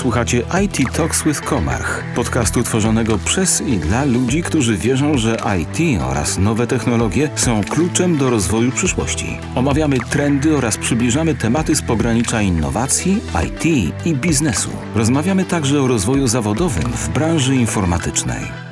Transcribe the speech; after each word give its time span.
Słuchacie 0.00 0.42
IT 0.64 0.92
Talks 0.96 1.24
with 1.24 1.40
Komarch, 1.40 2.04
podcastu 2.14 2.62
tworzonego 2.62 3.18
przez 3.18 3.60
i 3.60 3.76
dla 3.76 4.04
ludzi, 4.04 4.42
którzy 4.42 4.76
wierzą, 4.76 5.18
że 5.18 5.36
IT 5.60 6.02
oraz 6.02 6.38
nowe 6.38 6.66
technologie 6.66 7.30
są 7.36 7.64
kluczem 7.64 8.16
do 8.16 8.30
rozwoju 8.30 8.72
przyszłości. 8.72 9.38
Omawiamy 9.54 9.96
trendy 10.10 10.56
oraz 10.56 10.76
przybliżamy 10.76 11.34
tematy 11.34 11.76
z 11.76 11.82
pogranicza 11.82 12.42
innowacji, 12.42 13.20
IT 13.46 13.64
i 14.06 14.14
biznesu. 14.14 14.70
Rozmawiamy 14.94 15.44
także 15.44 15.82
o 15.82 15.88
rozwoju 15.88 16.28
zawodowym 16.28 16.92
w 16.92 17.08
branży 17.08 17.56
informatycznej. 17.56 18.69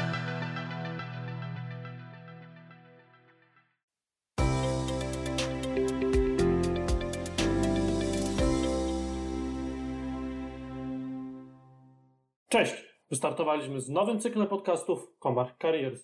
Cześć! 12.49 12.75
Wystartowaliśmy 13.11 13.81
z 13.81 13.89
nowym 13.89 14.21
cyklem 14.21 14.47
podcastów 14.47 15.13
Comarch 15.23 15.59
Careers. 15.59 16.03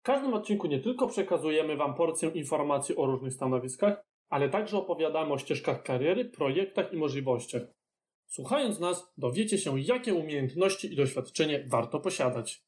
W 0.00 0.02
każdym 0.02 0.34
odcinku 0.34 0.66
nie 0.66 0.80
tylko 0.80 1.08
przekazujemy 1.08 1.76
Wam 1.76 1.94
porcję 1.94 2.28
informacji 2.28 2.96
o 2.96 3.06
różnych 3.06 3.32
stanowiskach, 3.32 4.04
ale 4.28 4.48
także 4.48 4.78
opowiadamy 4.78 5.32
o 5.32 5.38
ścieżkach 5.38 5.82
kariery, 5.82 6.24
projektach 6.24 6.92
i 6.92 6.96
możliwościach. 6.96 7.62
Słuchając 8.26 8.80
nas, 8.80 9.12
dowiecie 9.18 9.58
się, 9.58 9.80
jakie 9.80 10.14
umiejętności 10.14 10.92
i 10.92 10.96
doświadczenie 10.96 11.64
warto 11.68 12.00
posiadać. 12.00 12.64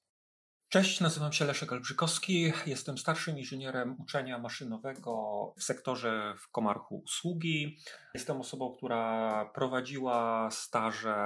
Cześć, 0.68 1.00
nazywam 1.00 1.32
się 1.32 1.44
Leszek 1.44 1.72
Olbrzykowski. 1.72 2.52
Jestem 2.66 2.98
starszym 2.98 3.38
inżynierem 3.38 3.96
uczenia 4.00 4.38
maszynowego 4.38 5.12
w 5.56 5.62
sektorze 5.62 6.34
w 6.38 6.50
Komarchu 6.50 7.02
Usługi. 7.04 7.78
Jestem 8.14 8.40
osobą, 8.40 8.74
która 8.76 9.44
prowadziła 9.54 10.48
staże 10.50 11.16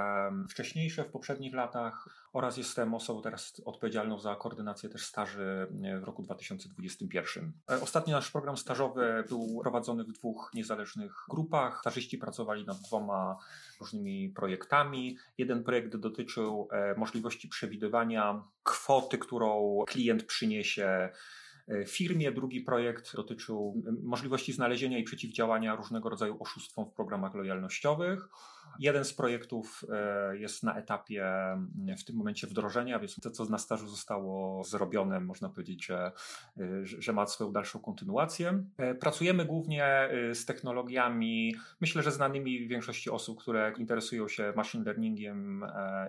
wcześniejsze 0.51 1.05
w 1.05 1.11
poprzednich 1.11 1.55
latach 1.55 2.09
oraz 2.33 2.57
jestem 2.57 2.95
osobą 2.95 3.23
teraz 3.23 3.63
odpowiedzialną 3.65 4.19
za 4.19 4.37
koordynację 4.37 4.89
też 4.89 5.05
staży 5.07 5.67
w 6.01 6.05
roku 6.05 6.23
2021. 6.23 7.53
Ostatni 7.83 8.13
nasz 8.13 8.31
program 8.31 8.57
stażowy 8.57 9.25
był 9.29 9.61
prowadzony 9.63 10.05
w 10.05 10.13
dwóch 10.13 10.51
niezależnych 10.55 11.13
grupach. 11.31 11.81
Stażyści 11.81 12.19
pracowali 12.19 12.65
nad 12.65 12.77
dwoma 12.79 13.37
różnymi 13.81 14.29
projektami. 14.29 15.17
Jeden 15.39 15.65
projekt 15.65 15.97
dotyczył 15.97 16.69
e, 16.73 16.95
możliwości 16.95 17.49
przewidywania 17.49 18.45
kwoty, 18.63 19.19
którą 19.19 19.83
klient 19.87 20.23
przyniesie 20.23 20.87
E, 20.87 21.46
firmie. 21.87 22.33
Drugi 22.33 22.61
projekt 22.61 23.17
dotyczył 23.17 23.83
możliwości 24.03 24.53
znalezienia 24.53 24.99
i 24.99 25.03
przeciwdziałania 25.05 25.77
różnego 25.77 26.09
rodzaju 26.09 26.43
oszustwom 26.43 26.87
w 26.91 26.93
programach 26.93 27.35
lojalnościowych. 27.35 28.29
Jeden 28.79 29.05
z 29.05 29.15
projektów 29.15 29.85
e, 29.93 30.37
jest 30.37 30.63
na 30.63 30.77
etapie 30.77 31.27
w 31.99 32.05
tym 32.05 32.17
momencie 32.17 32.47
wdrożenia, 32.47 32.99
więc 32.99 33.21
to, 33.21 33.31
co 33.31 33.45
na 33.45 33.59
stażu 33.59 33.89
zostało 33.89 34.65
zrobione, 34.65 35.21
można 35.21 35.49
powiedzieć, 35.49 35.87
że, 35.87 36.13
e, 36.59 36.63
że 36.85 37.13
ma 37.13 37.27
swoją 37.27 37.53
dalszą 37.53 37.79
kontynuację. 37.79 38.65
Pracujemy 39.01 39.45
głównie 39.45 40.09
z 40.33 40.45
technologiami, 40.45 41.57
myślę, 41.81 42.03
że 42.03 42.13
znanymi 42.13 42.69
większości 42.69 43.11
osób, 43.11 43.41
które 43.41 43.73
interesują 43.79 44.29
się 44.29 44.53
machine 44.57 44.85
learningiem 44.85 45.67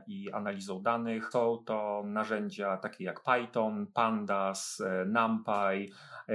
i 0.07 0.31
analizą 0.31 0.81
danych. 0.81 1.29
Są 1.31 1.63
to 1.65 2.03
narzędzia 2.05 2.77
takie 2.77 3.03
jak 3.03 3.23
Python, 3.23 3.87
Pandas, 3.93 4.83
NumPy, 5.05 5.51
e, 5.51 5.85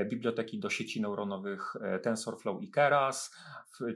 biblioteki 0.05 0.59
do 0.59 0.71
sieci 0.71 1.01
neuronowych 1.01 1.77
e, 1.81 1.99
TensorFlow 1.99 2.63
i 2.63 2.71
Keras. 2.71 3.35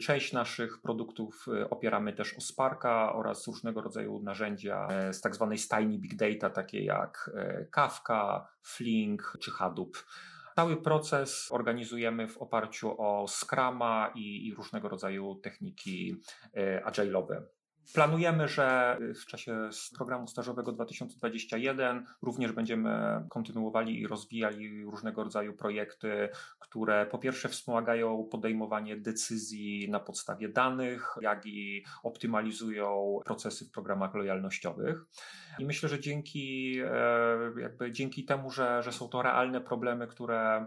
Część 0.00 0.33
naszych 0.33 0.83
produktów 0.83 1.47
e, 1.48 1.70
opieramy 1.70 2.12
też 2.12 2.34
o 2.38 2.41
Sparka 2.41 3.12
oraz 3.12 3.47
różnego 3.47 3.80
rodzaju 3.80 4.22
narzędzia 4.22 4.88
z 5.12 5.20
tak 5.20 5.34
zwanej 5.34 5.58
stajni 5.58 5.98
big 5.98 6.16
data, 6.16 6.50
takie 6.50 6.84
jak 6.84 7.30
Kafka, 7.70 8.48
Flink 8.62 9.36
czy 9.41 9.50
Hadoop. 9.50 9.97
Cały 10.56 10.76
proces 10.76 11.48
organizujemy 11.50 12.28
w 12.28 12.38
oparciu 12.38 13.00
o 13.03 13.26
Scrama 13.28 14.12
i, 14.15 14.47
i 14.47 14.54
różnego 14.54 14.88
rodzaju 14.88 15.34
techniki 15.34 16.16
agile'owe. 16.84 17.43
Planujemy, 17.94 18.48
że 18.48 18.98
w 19.14 19.26
czasie 19.26 19.70
programu 19.97 20.28
stażowego 20.28 20.72
2021 20.72 22.06
również 22.22 22.52
będziemy 22.52 22.91
kontynuowali 23.28 24.00
i 24.00 24.06
rozwijali 24.06 24.84
różnego 24.84 25.24
rodzaju 25.24 25.54
projekty, 25.54 26.28
które 26.58 27.06
po 27.06 27.19
pierwsze 27.19 27.48
wspomagają 27.48 28.28
podejmowanie 28.30 28.96
decyzji 28.96 29.91
na 29.91 30.00
podstawie 30.00 30.48
danych, 30.48 31.14
jak 31.20 31.46
i 31.46 31.84
optymalizują 32.02 33.19
procesy 33.25 33.64
w 33.64 33.70
programach 33.70 34.14
lojalnościowych. 34.14 35.04
I 35.58 35.64
myślę, 35.64 35.88
że 35.88 36.00
dzięki, 36.00 36.78
e, 36.84 37.60
jakby 37.60 37.92
dzięki 37.92 38.25
temu, 38.25 38.50
że, 38.50 38.82
że 38.82 38.92
są 38.92 39.08
to 39.08 39.22
realne 39.22 39.60
problemy, 39.60 40.06
które 40.06 40.66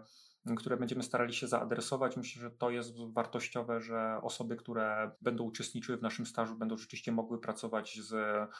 które 0.58 0.78
będziemy 0.78 1.04
starali 1.04 1.34
się 1.34 1.48
zaadresować. 1.48 2.18
Myślę, 2.18 2.42
że 2.42 2.52
to 2.52 2.70
jest 2.70 2.94
wartościowe, 3.14 3.82
że 3.82 4.20
osoby, 4.22 4.56
które 4.56 5.12
będą 5.22 5.44
uczestniczyły 5.44 5.98
w 5.98 6.02
naszym 6.02 6.26
stażu, 6.26 6.56
będą 6.56 6.78
rzeczywiście 6.78 7.12
mogły 7.12 7.42
pracować 7.42 8.00
z 8.02 8.16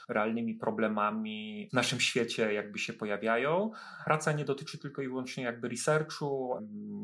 realnymi 0.10 0.56
problemami 0.56 1.68
w 1.72 1.74
naszym 1.74 2.00
świecie, 2.00 2.54
jakby 2.54 2.80
się 2.80 2.94
pojawiają. 2.94 3.72
Praca 4.06 4.32
nie 4.32 4.46
dotyczy 4.46 4.78
tylko 4.78 5.02
i 5.02 5.08
wyłącznie 5.08 5.44
jakby 5.44 5.70
researchu. 5.70 6.56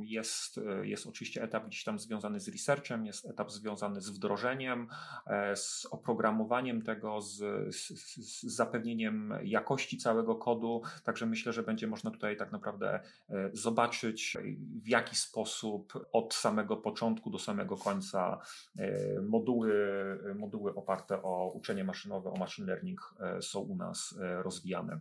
Jest, 0.03 0.59
jest 0.81 1.07
oczywiście 1.07 1.43
etap 1.43 1.65
gdzieś 1.67 1.83
tam 1.83 1.99
związany 1.99 2.39
z 2.39 2.47
researchem, 2.47 3.05
jest 3.05 3.25
etap 3.25 3.51
związany 3.51 4.01
z 4.01 4.09
wdrożeniem, 4.09 4.87
e, 5.27 5.55
z 5.55 5.87
oprogramowaniem 5.91 6.81
tego, 6.81 7.21
z, 7.21 7.37
z, 7.75 7.87
z 8.15 8.43
zapewnieniem 8.43 9.33
jakości 9.43 9.97
całego 9.97 10.35
kodu. 10.35 10.81
Także 11.03 11.25
myślę, 11.25 11.53
że 11.53 11.63
będzie 11.63 11.87
można 11.87 12.11
tutaj 12.11 12.37
tak 12.37 12.51
naprawdę 12.51 12.99
e, 13.29 13.49
zobaczyć, 13.53 14.37
w 14.83 14.87
jaki 14.87 15.15
sposób 15.15 15.93
od 16.11 16.33
samego 16.33 16.77
początku 16.77 17.29
do 17.29 17.39
samego 17.39 17.77
końca 17.77 18.39
e, 18.77 19.21
moduły, 19.21 19.73
moduły 20.35 20.75
oparte 20.75 21.23
o 21.23 21.51
uczenie 21.53 21.83
maszynowe, 21.83 22.29
o 22.29 22.37
machine 22.37 22.67
learning 22.67 23.15
e, 23.19 23.41
są 23.41 23.59
u 23.59 23.75
nas 23.75 24.15
e, 24.21 24.43
rozwijane. 24.43 24.99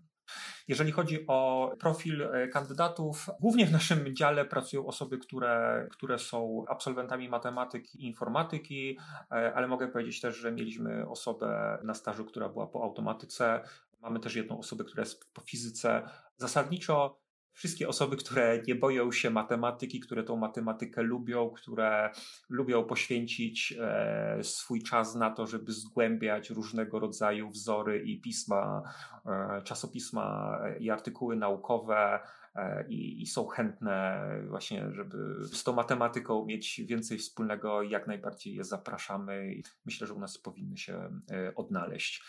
Jeżeli 0.69 0.93
chodzi 0.93 1.27
o 1.27 1.71
profil 1.81 2.29
kandydatów, 2.53 3.27
głównie 3.41 3.67
w 3.67 3.73
naszym 3.73 4.17
dziale 4.17 4.45
pracują 4.45 4.87
osoby, 4.87 5.19
które, 5.19 5.87
które 5.91 6.19
są 6.19 6.65
absolwentami 6.69 7.29
matematyki 7.29 8.03
i 8.03 8.07
informatyki, 8.07 8.99
ale 9.29 9.67
mogę 9.67 9.89
powiedzieć 9.89 10.21
też, 10.21 10.37
że 10.37 10.53
mieliśmy 10.53 11.09
osobę 11.09 11.79
na 11.83 11.95
stażu, 11.95 12.25
która 12.25 12.49
była 12.49 12.67
po 12.67 12.83
automatyce. 12.83 13.61
Mamy 14.01 14.21
też 14.21 14.37
jedną 14.37 14.59
osobę, 14.59 14.85
która 14.85 15.03
jest 15.03 15.33
po 15.33 15.41
fizyce. 15.41 16.03
Zasadniczo 16.37 17.24
wszystkie 17.55 17.89
osoby, 17.89 18.17
które 18.17 18.63
nie 18.67 18.75
boją 18.75 19.13
się 19.13 19.31
matematyki, 19.31 20.01
które 20.01 20.23
tą 20.23 20.37
matematykę 20.37 21.03
lubią, 21.03 21.51
które 21.51 22.11
lubią 22.49 22.85
poświęcić 22.85 23.75
e, 23.81 24.39
swój 24.43 24.83
czas 24.83 25.15
na 25.15 25.31
to, 25.31 25.47
żeby 25.47 25.73
zgłębiać 25.73 26.51
różnego 26.51 26.99
rodzaju 26.99 27.51
wzory 27.51 28.03
i 28.03 28.21
pisma, 28.21 28.83
e, 29.27 29.63
czasopisma 29.63 30.59
i 30.81 30.91
artykuły 30.91 31.37
naukowe. 31.37 32.21
E, 32.57 32.85
I, 32.89 33.23
I, 33.23 33.27
są 33.27 33.47
chętne 33.47 34.21
właśnie, 34.49 34.93
żeby 34.93 35.17
z 35.41 35.65
tą 35.65 35.73
matematyką 35.73 36.45
mieć 36.45 36.81
więcej 36.87 37.19
wspólnego, 37.19 37.83
jak 37.83 38.07
najbardziej 38.07 38.55
je 38.55 38.65
zapraszamy 38.65 39.55
myślę, 39.87 40.07
że 40.07 40.15
u 40.15 40.19
nas 40.19 40.39
powinny 40.39 40.77
się 40.77 41.21
e, 41.31 41.55
odnaleźć. 41.55 42.25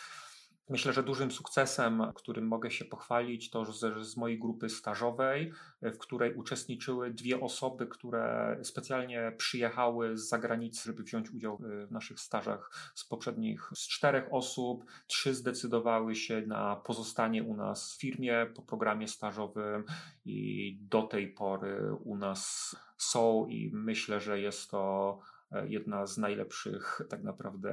Myślę, 0.69 0.93
że 0.93 1.03
dużym 1.03 1.31
sukcesem, 1.31 2.03
którym 2.15 2.47
mogę 2.47 2.71
się 2.71 2.85
pochwalić, 2.85 3.49
to 3.49 3.65
że 3.65 4.05
z 4.05 4.17
mojej 4.17 4.39
grupy 4.39 4.69
stażowej, 4.69 5.51
w 5.81 5.97
której 5.97 6.33
uczestniczyły 6.33 7.11
dwie 7.11 7.39
osoby, 7.39 7.87
które 7.87 8.57
specjalnie 8.63 9.31
przyjechały 9.37 10.17
z 10.17 10.29
zagranicy, 10.29 10.83
żeby 10.85 11.03
wziąć 11.03 11.31
udział 11.31 11.57
w 11.57 11.91
naszych 11.91 12.19
stażach. 12.19 12.91
Z 12.95 13.05
poprzednich, 13.05 13.69
z 13.75 13.87
czterech 13.87 14.27
osób, 14.31 14.85
trzy 15.07 15.33
zdecydowały 15.33 16.15
się 16.15 16.41
na 16.41 16.75
pozostanie 16.75 17.43
u 17.43 17.55
nas 17.55 17.93
w 17.93 17.99
firmie 17.99 18.47
po 18.55 18.61
programie 18.61 19.07
stażowym 19.07 19.83
i 20.25 20.77
do 20.81 21.03
tej 21.03 21.27
pory 21.27 21.93
u 22.03 22.17
nas 22.17 22.75
są 22.97 23.47
i 23.47 23.71
myślę, 23.73 24.19
że 24.19 24.39
jest 24.39 24.71
to 24.71 25.19
E, 25.19 25.34
jedna 25.67 26.05
z 26.05 26.17
najlepszych 26.17 27.01
tak 27.09 27.23
naprawdę 27.23 27.71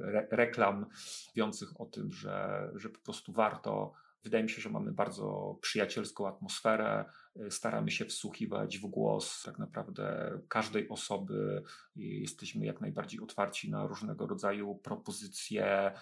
re 0.00 0.26
reklam 0.30 0.86
mówiących 1.28 1.80
o 1.80 1.86
tym, 1.86 2.12
że, 2.12 2.70
że 2.74 2.88
po 2.88 2.98
prostu 2.98 3.32
warto. 3.32 3.92
Wydaje 4.24 4.44
mi 4.44 4.50
się, 4.50 4.62
że 4.62 4.70
mamy 4.70 4.92
bardzo 4.92 5.58
przyjacielską 5.60 6.28
atmosferę, 6.28 7.04
e, 7.36 7.50
staramy 7.50 7.90
się 7.90 8.04
wsłuchiwać 8.04 8.78
w 8.78 8.86
głos 8.86 9.42
tak 9.44 9.58
naprawdę 9.58 10.32
każdej 10.48 10.88
osoby 10.88 11.62
jesteśmy 11.96 12.66
jak 12.66 12.80
najbardziej 12.80 13.20
otwarci 13.20 13.70
na 13.70 13.86
różnego 13.86 14.26
rodzaju 14.26 14.74
propozycje, 14.74 15.64
e, 15.64 15.92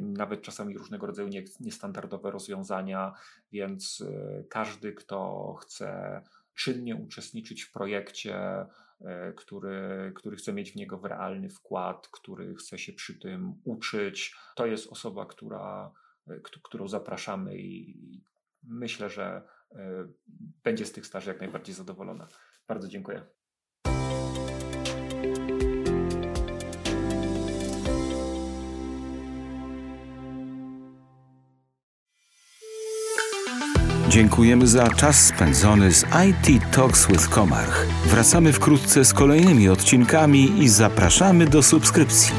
nawet 0.00 0.42
czasami 0.42 0.78
różnego 0.78 1.06
rodzaju 1.06 1.28
niestandardowe 1.60 2.30
rozwiązania, 2.30 3.12
więc 3.52 4.04
każdy, 4.48 4.92
kto 4.92 5.54
chce 5.60 6.22
czynnie 6.54 6.96
uczestniczyć 6.96 7.62
w 7.62 7.72
projekcie, 7.72 8.36
e, 8.36 8.66
który, 9.36 10.12
który 10.14 10.36
chce 10.36 10.52
mieć 10.52 10.72
w 10.72 10.76
niego 10.76 11.00
realny 11.04 11.48
wkład, 11.48 12.08
który 12.08 12.54
chce 12.54 12.78
się 12.78 12.92
przy 12.92 13.18
tym 13.18 13.54
uczyć. 13.64 14.36
To 14.56 14.66
jest 14.66 14.86
osoba, 14.92 15.26
która, 15.26 15.92
e, 16.28 16.40
którą 16.62 16.88
zapraszamy 16.88 17.56
i 17.56 18.24
myślę, 18.62 19.10
że 19.10 19.42
będzie 20.64 20.86
z 20.86 20.92
tych 20.92 21.06
staży 21.06 21.30
jak 21.30 21.40
najbardziej 21.40 21.74
zadowolona. 21.74 22.28
Bardzo 22.68 22.88
dziękuję. 22.88 23.26
Dziękujemy 34.12 34.66
za 34.66 34.88
czas 34.88 35.26
spędzony 35.26 35.92
z 35.92 36.04
IT 36.04 36.62
Talks 36.72 37.06
with 37.06 37.28
Komarch. 37.28 37.86
Wracamy 38.06 38.52
wkrótce 38.52 39.04
z 39.04 39.12
kolejnymi 39.12 39.68
odcinkami 39.68 40.62
i 40.62 40.68
zapraszamy 40.68 41.46
do 41.46 41.62
subskrypcji. 41.62 42.34